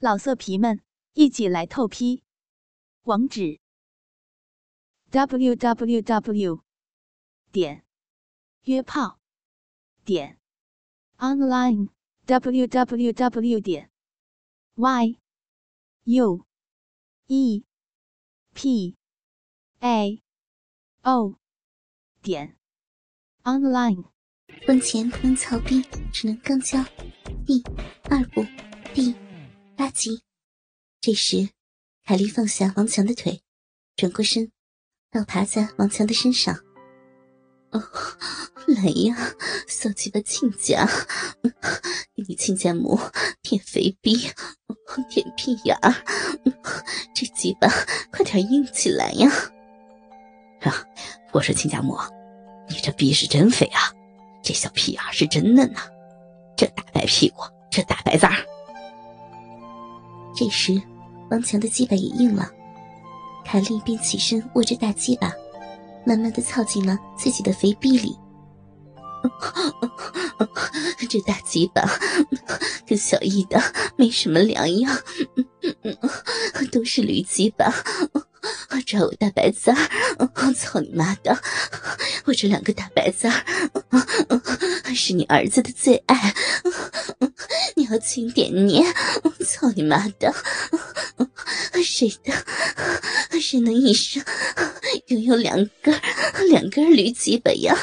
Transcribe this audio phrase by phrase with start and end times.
[0.00, 0.80] 老色皮们，
[1.14, 2.22] 一起来透批！
[3.02, 3.58] 网址
[5.10, 6.62] ：w w w
[7.50, 7.84] 点
[8.62, 9.18] 约炮
[10.04, 10.38] 点
[11.16, 11.88] online
[12.26, 13.90] w w w 点
[14.76, 15.18] y
[16.04, 16.46] u
[17.26, 17.64] e
[18.54, 18.96] p
[19.80, 20.22] a
[21.02, 21.40] o
[22.22, 22.56] 点
[23.42, 24.04] online。
[24.64, 26.84] 婚前不能操逼，只能刚交。
[27.44, 27.60] 第
[28.08, 28.44] 二部
[28.94, 29.27] 第。
[29.78, 30.24] 八集，
[31.00, 31.50] 这时，
[32.04, 33.42] 凯莉放下王强的腿，
[33.94, 34.50] 转过身，
[35.08, 36.52] 倒爬在王强的身上。
[37.70, 37.80] 哦，
[38.66, 39.16] 来呀，
[39.68, 40.84] 小鸡巴亲家，
[42.16, 42.98] 你亲家母
[43.40, 44.16] 舔肥逼，
[45.08, 45.94] 舔屁眼儿，
[47.14, 47.68] 这鸡巴
[48.10, 49.30] 快点硬起来呀！
[50.62, 50.74] 啊，
[51.30, 51.96] 我说亲家母，
[52.68, 53.94] 你这逼是真肥啊，
[54.42, 55.88] 这小屁眼是真嫩呐，
[56.56, 58.44] 这大白屁股，这大白子儿。
[60.38, 60.80] 这时，
[61.32, 62.48] 王强的鸡巴也硬了，
[63.44, 65.32] 凯莉便起身握着大鸡巴，
[66.06, 68.16] 慢慢的操进了自己的肥逼里。
[71.10, 71.82] 这大鸡巴
[72.86, 73.60] 跟小易的
[73.96, 74.96] 没什么两样，
[76.70, 77.74] 都是驴鸡巴。
[78.86, 79.76] 抓我大白子儿，
[80.54, 81.36] 操你妈的！
[82.26, 86.32] 我这两个大白子儿是你儿子的最爱，
[87.74, 88.84] 你要轻点捏！
[89.48, 90.34] 操你妈的！
[91.82, 92.32] 谁的？
[93.40, 94.22] 谁能一生
[95.06, 95.98] 拥有两根
[96.50, 97.74] 两根驴鸡巴呀？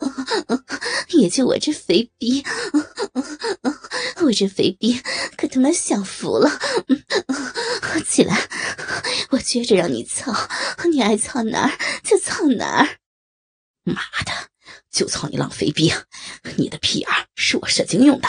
[1.10, 2.44] 也就我这肥逼，
[4.22, 5.00] 我这肥逼
[5.36, 6.50] 可他妈享福了！
[8.06, 8.36] 起来，
[9.30, 10.34] 我撅着让你操，
[10.90, 12.98] 你爱操哪儿就操哪儿。
[13.84, 14.32] 妈的，
[14.90, 15.92] 就操你浪肥逼！
[16.56, 18.28] 你的屁眼是我射精用的。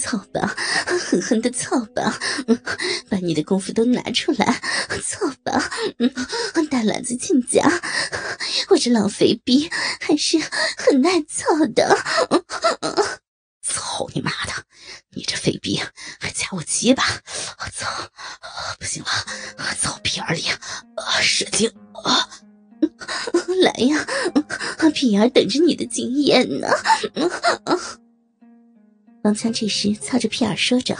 [0.00, 0.54] 操吧，
[0.98, 2.18] 狠狠的操吧，
[3.08, 4.60] 把你的功夫都拿出来，
[5.04, 5.70] 操吧，
[6.70, 7.62] 大懒子亲家，
[8.70, 10.38] 我这老肥逼还是
[10.76, 11.44] 很耐操
[11.74, 11.96] 的。
[13.62, 14.52] 操你妈的，
[15.14, 15.80] 你这肥逼
[16.18, 17.02] 还夹我鸡巴，
[17.74, 17.86] 操，
[18.78, 20.44] 不行了，操屁眼里
[21.20, 21.68] 使劲
[22.04, 22.28] 啊！
[23.62, 24.06] 来呀，
[24.92, 26.68] 屁眼等着你的经验呢。
[29.26, 30.96] 王强这时操着屁眼说着：“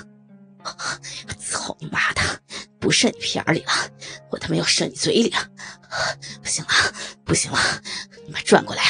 [1.38, 2.20] 操你妈的，
[2.80, 3.70] 不射你屁眼里了，
[4.30, 5.48] 我他妈要射你嘴里了！
[6.42, 6.70] 不行了，
[7.24, 7.58] 不行了，
[8.26, 8.82] 你妈转过来，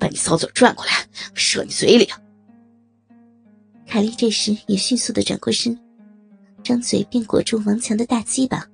[0.00, 0.92] 把你骚嘴转过来，
[1.34, 2.10] 射你嘴里！”
[3.86, 5.78] 凯莉这时也迅速的转过身，
[6.64, 8.66] 张嘴便裹住王强的大鸡巴。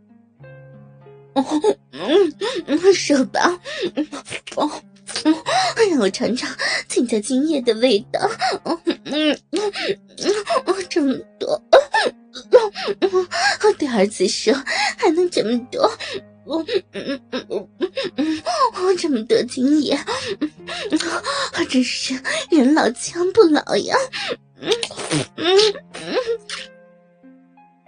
[1.34, 3.60] 嗯，射吧，
[4.54, 4.70] 哦，
[5.90, 6.48] 让我尝尝
[6.88, 8.20] 亲家精液的味道。
[8.62, 9.72] 哦嗯嗯
[10.66, 11.62] 嗯，这么多，
[13.62, 14.52] 我对儿子说
[14.98, 15.90] 还能这么多，
[16.46, 17.68] 嗯嗯嗯嗯
[18.16, 18.42] 嗯，
[18.98, 19.96] 这么多精液，
[21.68, 23.96] 真是人老枪不老呀。
[24.60, 24.70] 嗯
[25.36, 25.56] 嗯
[25.94, 26.16] 嗯，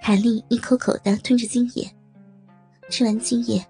[0.02, 1.90] 凯莉一口口的吞着精液。
[2.90, 3.62] 吃完精液，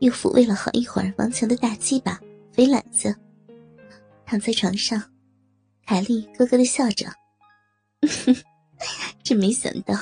[0.00, 2.20] 又抚慰了好一会儿王强的大鸡巴、
[2.52, 3.14] 肥懒子，
[4.26, 5.02] 躺在床上，
[5.86, 7.06] 凯莉咯咯的笑着
[9.22, 9.94] ：“真没想到，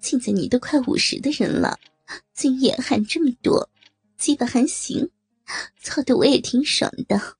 [0.00, 1.78] 现在你都快五十的人了，
[2.32, 3.68] 精液还这么多，
[4.16, 5.10] 鸡巴还行，
[5.80, 7.36] 操的我也挺爽的，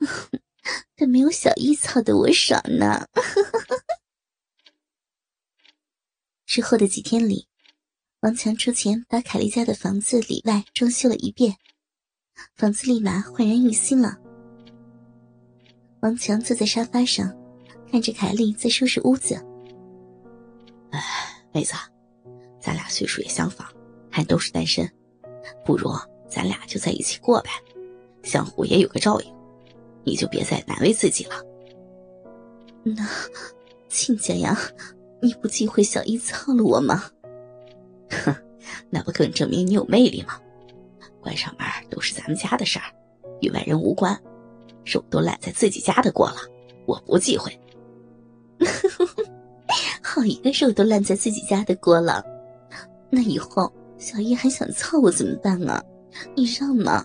[0.94, 3.08] 但没有小姨操的我爽呢。
[6.44, 7.48] ”之后的几天里。
[8.20, 11.58] 王强出钱把凯丽家的房子里外装修了一遍，
[12.56, 14.18] 房子立马焕然一新了。
[16.04, 17.34] 王强坐在沙发上，
[17.90, 19.34] 看着凯丽在收拾屋子。
[20.90, 21.00] 哎，
[21.50, 21.72] 妹子，
[22.60, 23.66] 咱俩岁数也相仿，
[24.10, 24.86] 还都是单身，
[25.64, 25.90] 不如
[26.28, 27.48] 咱俩就在一起过呗，
[28.22, 29.34] 相互也有个照应。
[30.04, 31.42] 你就别再难为自己了。
[32.82, 33.02] 那
[33.88, 34.54] 亲家呀，
[35.22, 37.02] 你不忌讳小姨操了我吗？
[38.10, 38.36] 哼，
[38.90, 40.38] 那不更证明你有魅力吗？
[41.22, 42.92] 关上门都是咱们家的事儿，
[43.40, 44.14] 与外人无关。
[44.84, 46.36] 肉都烂在自己家的锅了，
[46.86, 47.58] 我不忌讳。
[50.02, 52.24] 好一个肉都烂在自己家的锅了，
[53.10, 55.82] 那以后小叶还想操我怎么办啊？
[56.36, 57.04] 你让吗？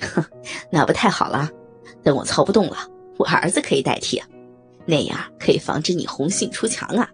[0.00, 0.24] 哼，
[0.70, 1.50] 那不太好了。
[2.02, 2.76] 等我操不动了，
[3.16, 4.22] 我儿子可以代替，
[4.86, 7.08] 那样可以防止你红杏出墙啊。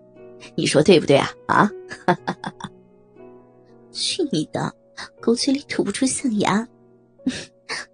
[0.55, 1.31] 你说对不对啊？
[1.47, 1.71] 啊？
[3.93, 4.73] 去你的！
[5.21, 6.67] 狗嘴里吐不出象牙。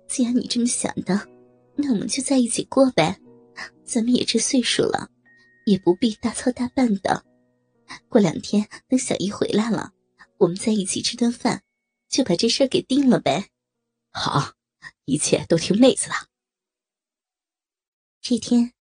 [0.07, 1.21] 既然你这么想的，
[1.76, 3.21] 那我们就在一起过呗。
[3.85, 5.11] 咱们也这岁数了，
[5.67, 7.25] 也不必大操大办的。
[8.09, 9.93] 过两天等小姨回来了，
[10.38, 11.62] 我们在一起吃顿饭，
[12.09, 13.49] 就把这事儿给定了呗。
[14.11, 14.55] 好，
[15.05, 16.15] 一切都听妹子的。
[18.23, 18.73] 这天，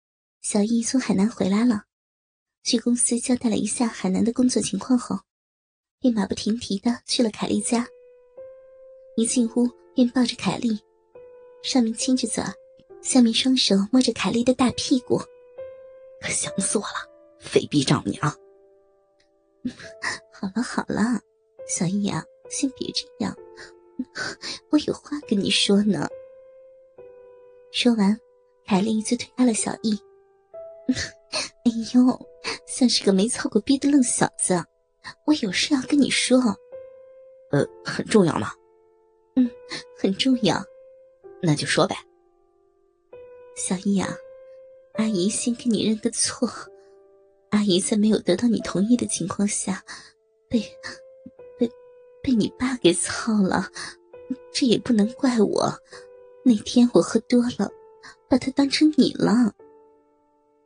[0.41, 1.83] 小易从海南回来了，
[2.63, 5.19] 去公司交代了一下海南的工作情况后，
[5.99, 7.85] 便马不停蹄的去了凯丽家。
[9.17, 10.79] 一进屋便抱着凯丽，
[11.61, 12.41] 上面亲着嘴，
[13.03, 15.19] 下面双手摸着凯莉的大屁股，
[16.21, 17.07] 可想死我了，
[17.37, 18.23] 肥逼丈母娘！
[20.31, 21.21] 好了好了，
[21.67, 23.35] 小易啊，先别这样，
[24.71, 26.07] 我有话跟你说呢。
[27.71, 28.17] 说完。
[28.65, 29.93] 凯莉就推开了小易。
[31.65, 32.27] 哎呦，
[32.65, 34.63] 像是个没操过逼的愣小子！
[35.25, 36.39] 我有事要跟你说。
[37.51, 38.53] 呃，很重要吗？
[39.35, 39.51] 嗯，
[39.99, 40.63] 很重要。
[41.41, 41.95] 那就说呗。
[43.55, 44.09] 小易啊，
[44.93, 46.49] 阿姨先给你认个错。
[47.49, 49.83] 阿姨在没有得到你同意的情况下，
[50.49, 50.59] 被
[51.57, 51.69] 被
[52.21, 53.69] 被你爸给操了。
[54.51, 55.79] 这也不能怪我。
[56.43, 57.71] 那天我喝多了。
[58.29, 59.53] 把他当成你了。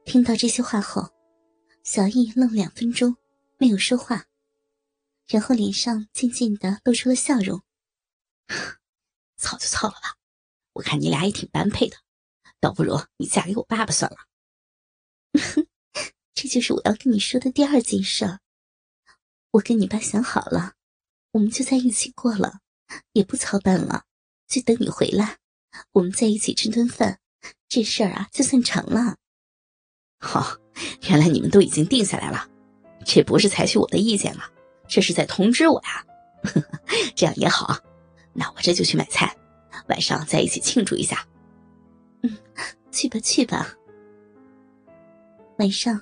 [0.06, 1.10] 听到这些话后，
[1.84, 3.18] 小易愣两分钟，
[3.58, 4.24] 没有说话，
[5.28, 7.62] 然后脸上渐渐的露出了笑容。
[9.36, 10.16] 操就操了吧，
[10.72, 11.98] 我看你俩也挺般配的，
[12.60, 14.18] 倒不如你嫁给我爸爸算了。
[16.34, 18.40] 这就是我要跟你说的第二件事。
[19.52, 20.74] 我跟你爸想好了，
[21.32, 22.60] 我们就在一起过了，
[23.14, 24.04] 也不操办了，
[24.48, 25.38] 就等你回来，
[25.94, 27.20] 我们在一起吃顿饭。
[27.70, 29.18] 这事儿啊，就算成了。
[30.20, 30.58] 好，
[31.10, 32.50] 原来你们都已经定下来了，
[33.06, 34.52] 这不是采取我的意见了，
[34.88, 36.06] 这是在通知我呀。
[37.16, 37.80] 这样也好，
[38.34, 39.36] 那我这就去买菜，
[39.90, 41.28] 晚上在一起庆祝一下。
[42.56, 43.74] 嗯，去吧去吧。
[45.60, 46.00] 晚上，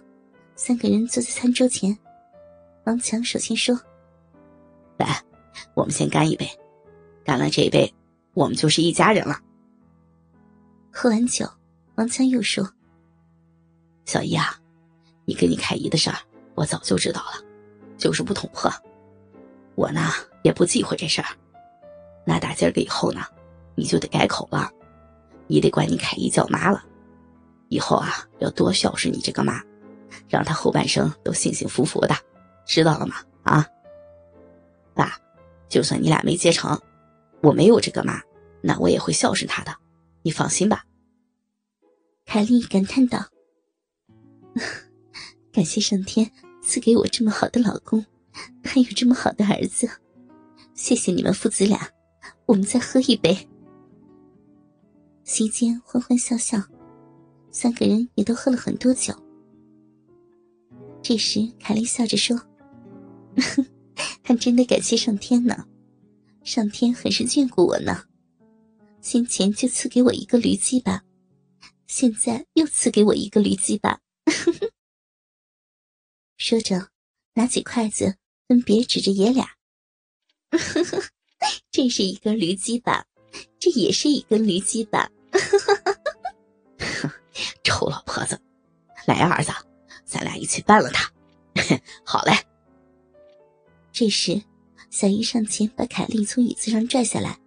[0.56, 1.98] 三个人坐在餐桌前，
[2.86, 3.80] 王强首先说
[4.98, 5.22] ：“来，
[5.74, 6.50] 我们先干一杯，
[7.24, 7.94] 干了这一杯，
[8.34, 9.40] 我们就是一家人了。”
[10.92, 11.46] 喝完酒，
[11.96, 12.70] 王强又说
[14.06, 14.60] ：“小姨啊，
[15.26, 16.18] 你跟你凯姨的事儿，
[16.56, 17.32] 我早就知道了，
[17.98, 18.72] 就是不捅破。
[19.76, 20.10] 我呢
[20.44, 21.28] 也不忌讳这事儿。
[22.26, 23.22] 那打今儿个以后呢，
[23.76, 24.72] 你就得改口了，
[25.48, 26.84] 你得管你凯姨叫妈了。
[27.70, 29.62] 以后啊，要多孝顺你这个妈，
[30.30, 32.16] 让她后半生都幸幸福福的，
[32.66, 33.16] 知道了吗？
[33.44, 33.66] 啊，
[34.94, 35.18] 爸，
[35.68, 36.80] 就算你俩没结成，
[37.42, 38.22] 我没有这个妈，
[38.62, 39.76] 那我也会孝顺她的。”
[40.22, 40.84] 你放心吧，
[42.26, 43.28] 凯丽感叹道
[45.54, 46.32] ：“感谢上天
[46.64, 48.04] 赐给我这么好的老公，
[48.64, 49.88] 还有这么好的儿子，
[50.74, 51.90] 谢谢你们父子俩。
[52.48, 53.38] 我们再喝一杯。”
[55.26, 56.62] 席间欢欢笑笑，
[57.50, 59.12] 三个人也都喝了很多酒。
[61.02, 62.40] 这时，凯莉笑着说
[64.22, 65.66] ：“还真的感谢上天呢，
[66.44, 68.04] 上天很是眷顾我呢。”
[69.02, 71.04] 先前就赐给我一个驴鸡巴，
[71.88, 74.00] 现在又赐给我一个驴鸡巴。
[76.38, 76.90] 说着，
[77.34, 78.16] 拿起筷子，
[78.48, 79.56] 分别指着爷俩。
[81.72, 83.08] 这是一根驴鸡巴，
[83.58, 85.10] 这也是一根驴鸡巴。
[87.64, 88.40] 臭老婆子，
[89.06, 89.52] 来呀，儿子，
[90.06, 91.12] 咱俩一起办了他。
[92.06, 92.34] 好嘞。
[93.92, 94.42] 这时，
[94.90, 97.38] 小姨上前把凯莉从椅子上拽下来。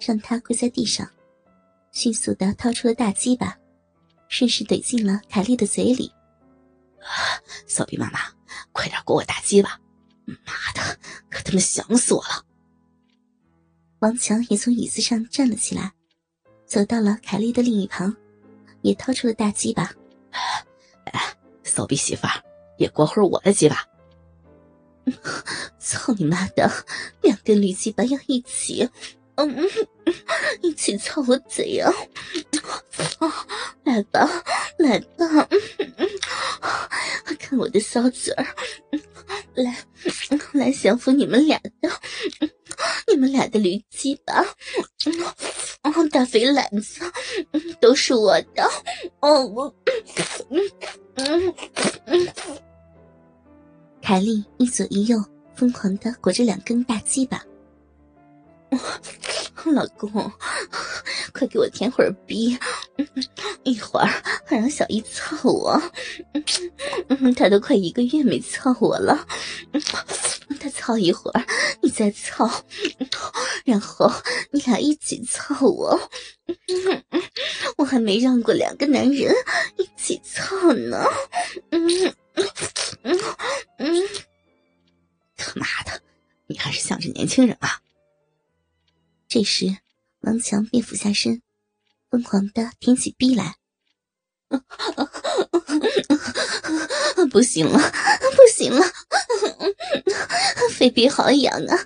[0.00, 1.08] 让他跪在地上，
[1.92, 3.56] 迅速的掏出了大鸡巴，
[4.28, 6.12] 顺势怼进了凯莉的嘴里。
[7.66, 8.18] 骚逼妈妈，
[8.72, 9.80] 快点给我大鸡巴！
[10.26, 10.98] 妈的，
[11.30, 12.44] 可他妈想死我了！
[14.00, 15.92] 王强也从椅子上站了起来，
[16.74, 18.12] 走到了凯莉的另一旁，
[18.82, 19.92] 也掏出了大鸡巴。
[21.04, 21.20] 哎，
[21.62, 22.42] 骚逼媳妇儿，
[22.78, 23.86] 也过会儿我的鸡巴！
[25.78, 26.68] 操你妈的，
[27.22, 28.90] 两根驴鸡巴要一起！
[29.36, 29.56] 嗯，
[30.62, 31.88] 一起操我嘴呀！
[33.20, 33.46] 啊，
[33.84, 34.28] 来吧，
[34.78, 35.48] 来吧，
[37.38, 38.44] 看我的骚嘴儿，
[39.54, 39.76] 来，
[40.50, 41.88] 来降服你们俩的，
[43.08, 44.44] 你们俩的驴鸡巴，
[46.10, 47.00] 大肥懒子，
[47.80, 48.68] 都是我的。
[49.20, 49.74] 哦，我，
[54.02, 55.22] 凯莉一左一右
[55.54, 57.42] 疯狂的裹着两根大鸡巴。
[59.66, 60.10] 老公，
[61.32, 62.58] 快给我舔会儿逼，
[63.62, 64.06] 一会儿
[64.44, 65.80] 还让小姨操我。
[67.34, 69.26] 他都快一个月没操我了，
[70.60, 71.46] 他操一会儿，
[71.82, 72.64] 你再操，
[73.64, 74.10] 然后
[74.50, 76.10] 你俩一起操我。
[77.76, 79.34] 我还没让过两个男人
[79.76, 81.04] 一起操呢。
[81.70, 82.14] 嗯
[83.02, 83.18] 嗯
[83.78, 84.08] 嗯。
[85.36, 86.00] 他妈的，
[86.46, 87.80] 你还是向着年轻人啊。
[89.28, 89.76] 这时，
[90.20, 91.42] 王强便俯下身，
[92.10, 93.56] 疯狂的挺起逼来。
[97.30, 97.78] 不行了，
[98.36, 98.84] 不行了，
[100.84, 101.78] 非逼好痒啊！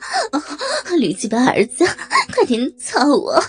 [0.98, 1.86] 驴鸡巴儿子，
[2.34, 3.40] 快点操我！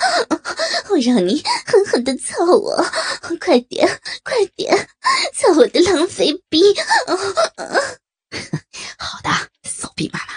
[0.92, 2.86] 我让你狠狠的操我！
[3.40, 3.88] 快点，
[4.24, 4.78] 快点，
[5.34, 6.62] 操我的狼肥逼！
[9.00, 9.32] 好的，
[9.64, 10.34] 骚逼妈妈。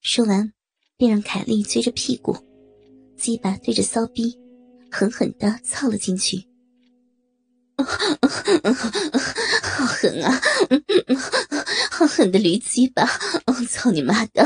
[0.00, 0.52] 说完，
[0.96, 2.36] 便让凯莉撅着屁股，
[3.16, 4.36] 鸡巴对着骚逼，
[4.90, 6.48] 狠狠的操了进去。
[9.78, 10.40] 好狠啊！
[11.88, 13.08] 好狠的驴鸡巴！
[13.46, 14.44] 我操你妈的！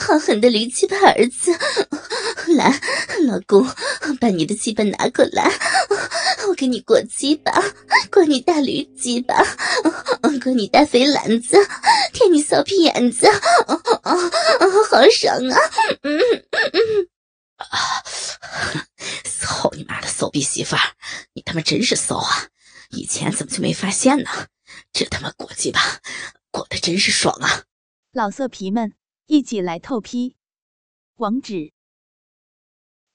[0.00, 1.52] 好狠的驴鸡巴儿子！
[2.56, 2.80] 来，
[3.28, 3.64] 老公，
[4.20, 5.48] 把你的鸡巴拿过来，
[6.48, 7.52] 我给你过鸡巴，
[8.10, 9.36] 过你大驴鸡巴，
[10.42, 11.56] 过你大肥篮子，
[12.12, 13.28] 舔你骚屁眼子，
[13.64, 15.56] 好爽啊！
[16.02, 17.06] 嗯嗯
[17.58, 18.02] 啊！
[19.24, 20.82] 操你妈的骚逼媳妇儿！
[21.32, 22.48] 你他妈真是骚啊！
[22.92, 24.30] 以前怎么就没发现呢？
[24.92, 25.80] 这他妈过鸡巴，
[26.50, 27.64] 过得真是爽啊！
[28.12, 28.94] 老色皮们，
[29.26, 30.36] 一起来透批！
[31.16, 31.72] 网址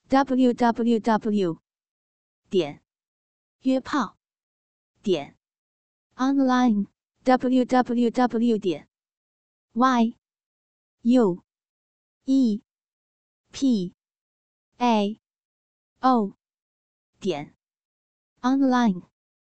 [0.09, 1.61] ：w w w
[2.49, 2.81] 点
[3.61, 4.17] 约炮
[5.03, 5.37] 点
[6.15, 6.87] online
[7.23, 8.89] w w w 点
[9.73, 10.17] y
[11.01, 11.43] u
[12.25, 12.63] e
[13.51, 13.93] p
[14.77, 15.19] a
[15.99, 16.35] o
[17.19, 17.55] 点
[18.41, 19.16] online。